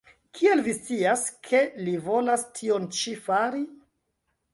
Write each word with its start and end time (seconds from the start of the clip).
Kiel 0.37 0.61
vi 0.67 0.73
scias, 0.77 1.25
ke 1.47 1.61
li 1.87 1.93
volis 2.07 2.45
tion 2.61 2.89
ĉi 3.01 3.13
fari? 3.27 3.63